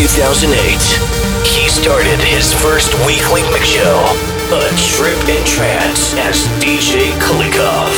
2008. 0.00 0.80
He 1.44 1.68
started 1.68 2.16
his 2.24 2.56
first 2.56 2.88
weekly 3.04 3.44
mix 3.52 3.68
show, 3.68 4.00
A 4.48 4.64
Trip 4.96 5.20
in 5.28 5.44
Trance, 5.44 6.16
as 6.16 6.48
DJ 6.56 7.12
Kulikov. 7.20 7.92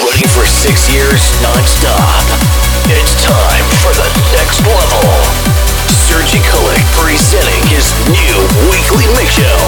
Running 0.00 0.30
for 0.32 0.48
six 0.48 0.88
years 0.88 1.20
non-stop. 1.44 2.24
It's 2.88 3.12
time 3.20 3.66
for 3.84 3.92
the 3.92 4.08
next 4.40 4.64
level. 4.64 5.12
Sergi 5.92 6.40
Kulik 6.48 6.86
presenting 6.96 7.60
his 7.68 7.92
new 8.08 8.36
weekly 8.72 9.04
mix 9.20 9.36
show. 9.36 9.60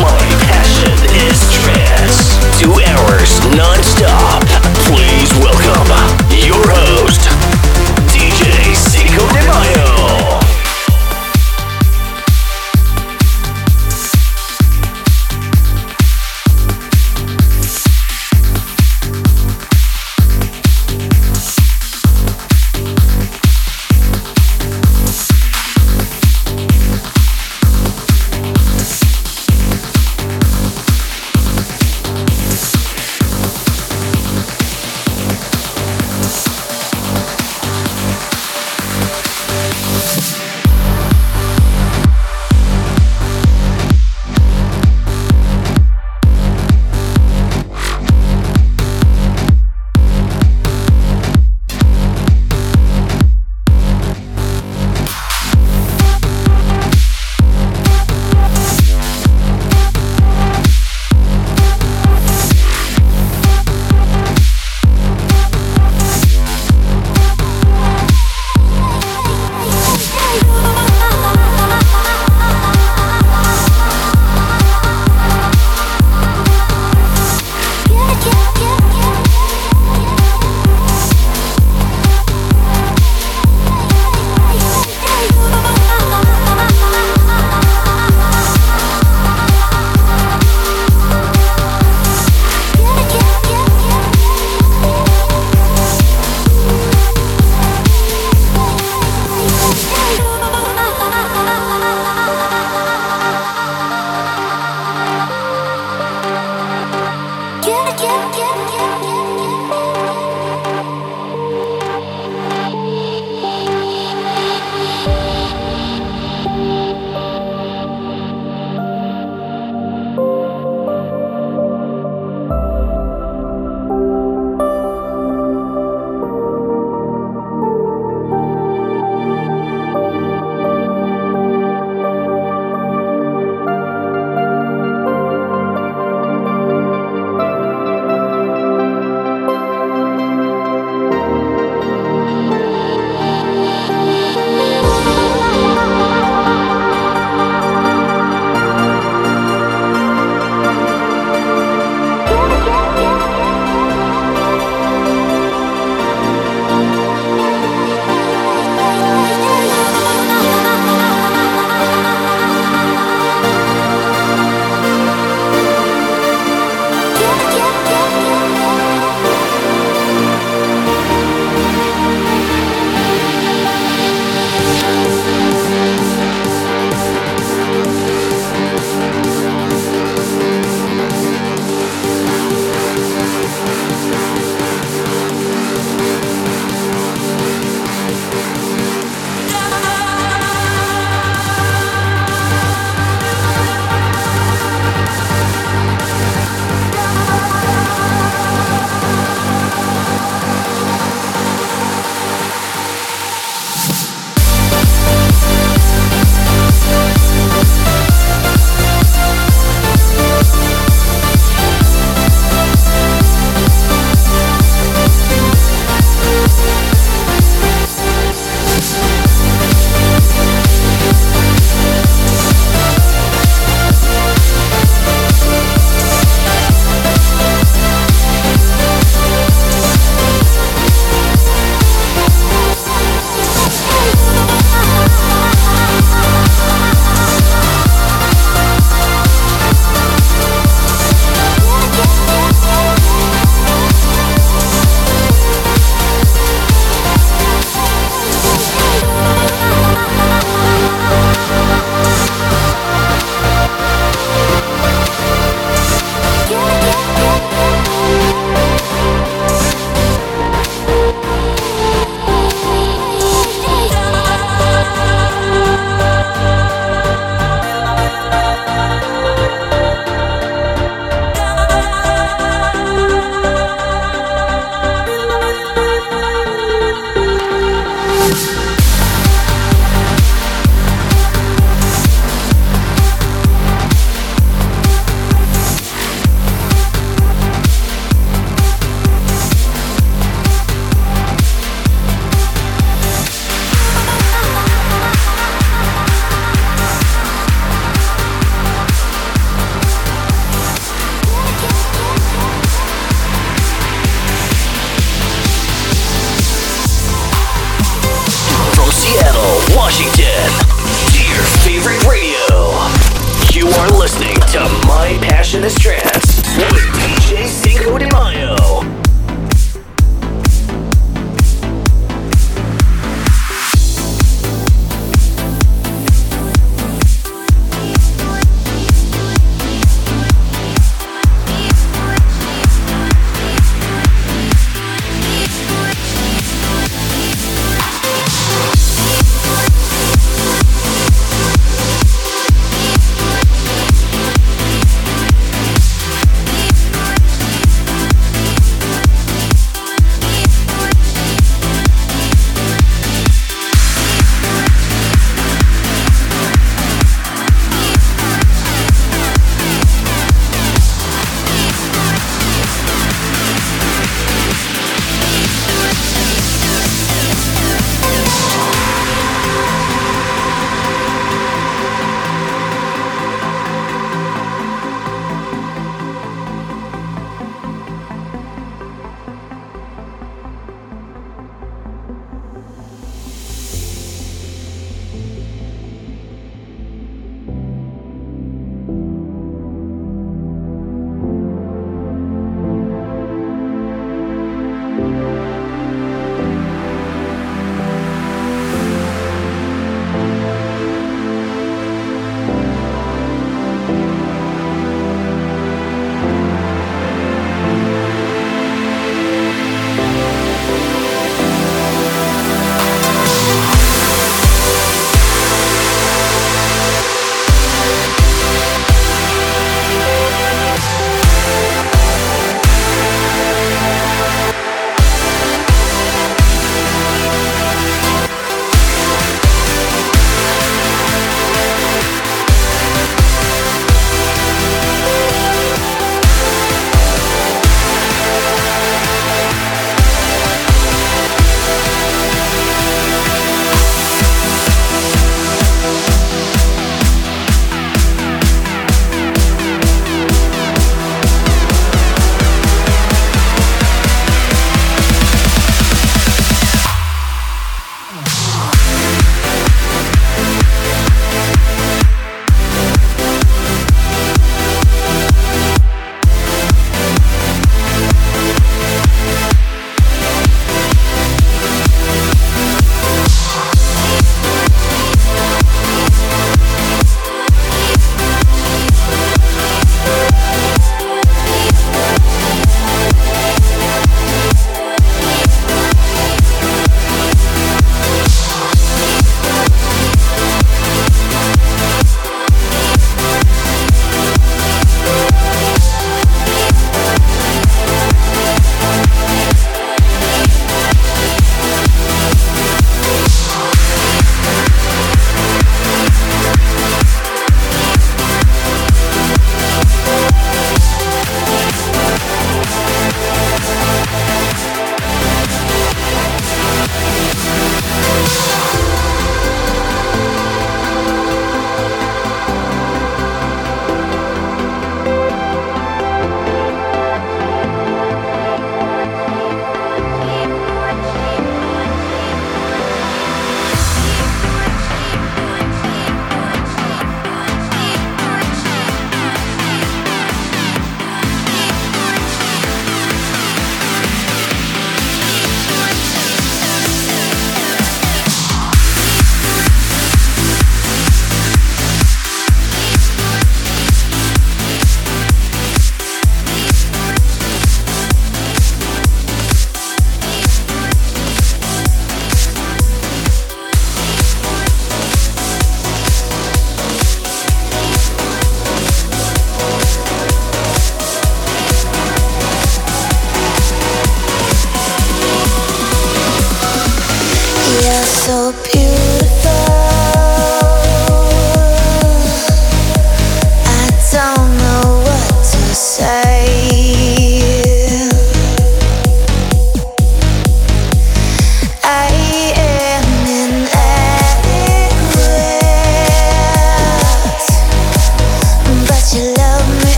My 0.00 0.24
passion 0.48 0.96
is 1.20 1.36
trance. 1.52 2.40
Two 2.56 2.72
hours 2.88 3.36
non-stop. 3.60 4.40
Please 4.88 5.28
welcome 5.36 5.92
your 6.32 6.64
host, 6.64 7.28
DJ 8.08 8.72
Seco 8.72 9.28
de 9.36 10.09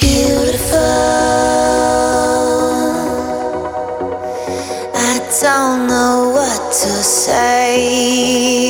beautiful. 0.00 0.78
I 4.94 5.20
don't 5.40 5.86
know 5.86 6.30
what 6.34 6.72
to 6.72 6.88
say. 7.02 8.67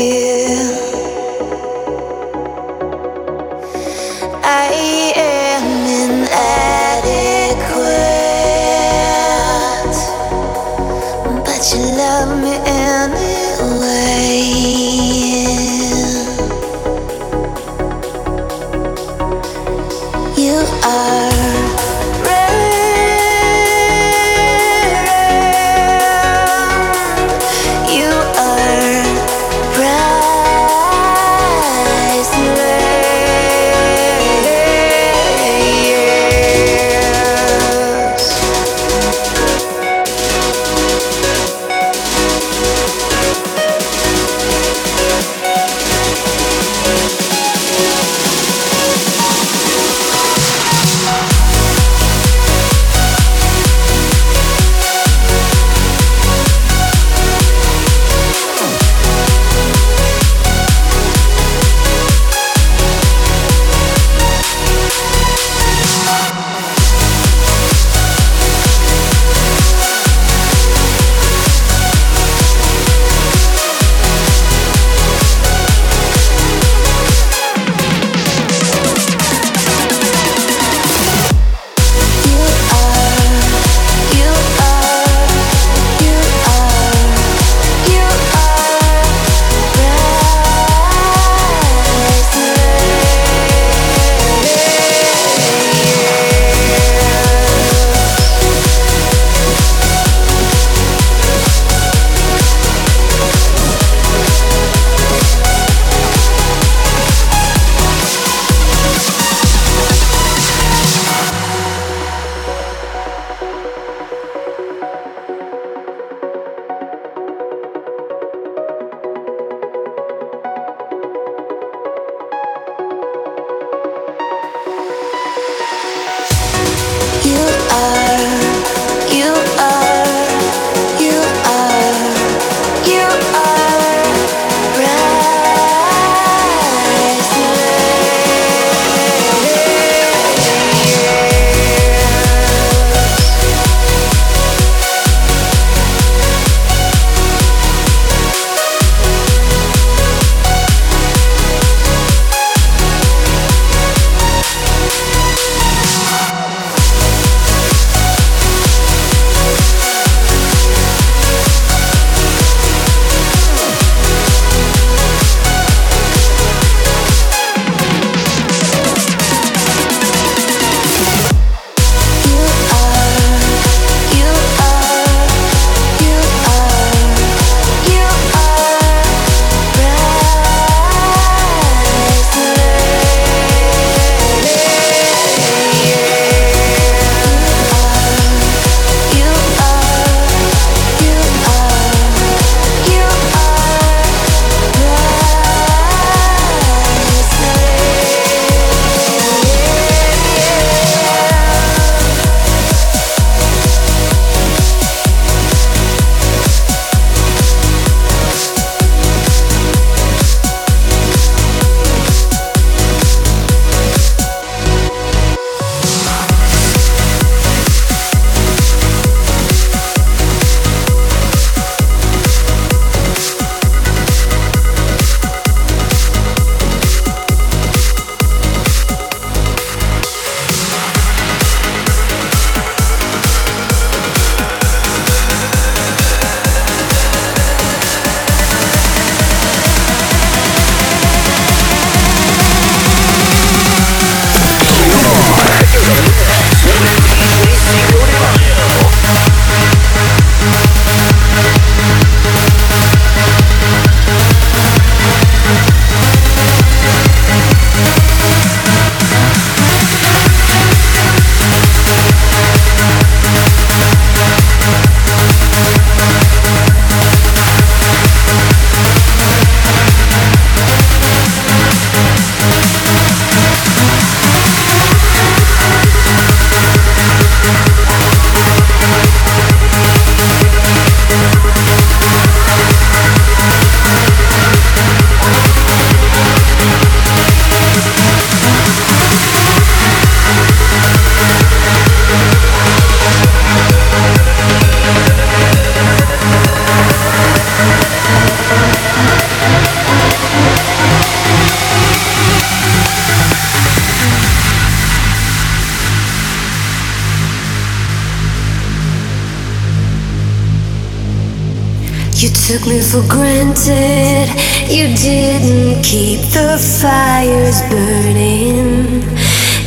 For 312.91 313.07
granted. 313.07 314.29
You 314.67 314.89
didn't 314.97 315.83
keep 315.83 316.21
the 316.33 316.57
fires 316.81 317.61
burning. 317.69 319.03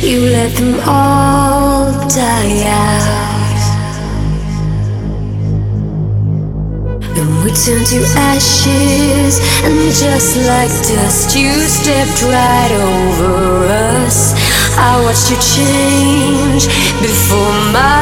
You 0.00 0.26
let 0.26 0.52
them 0.56 0.80
all 0.84 1.92
die 2.08 2.64
out. 2.66 3.62
Then 7.14 7.30
we 7.44 7.50
turned 7.52 7.86
to 7.94 8.00
ashes, 8.16 9.38
and 9.62 9.78
just 9.94 10.36
like 10.50 10.72
dust, 10.90 11.36
you 11.36 11.52
stepped 11.78 12.22
right 12.22 12.72
over 12.72 13.66
us. 13.94 14.34
I 14.76 15.00
watched 15.04 15.30
you 15.30 15.38
change 15.54 16.66
before 16.98 17.54
my 17.70 18.01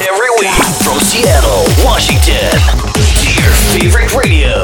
Every 0.00 0.30
week 0.38 0.54
from 0.84 1.00
Seattle, 1.00 1.64
Washington, 1.84 2.52
to 2.94 3.28
your 3.34 3.50
favorite 3.74 4.14
radio 4.14 4.62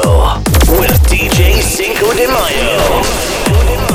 with 0.79 0.95
DJ 1.09 1.61
Cinco 1.61 2.13
de 2.13 2.25
Mayo. 2.25 3.94